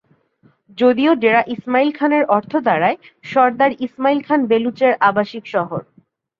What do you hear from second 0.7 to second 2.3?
যদিও ডেরা ইসমাইল খান এর